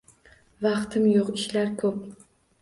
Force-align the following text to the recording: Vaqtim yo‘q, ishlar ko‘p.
Vaqtim 0.65 1.05
yo‘q, 1.09 1.29
ishlar 1.41 1.71
ko‘p. 1.83 2.01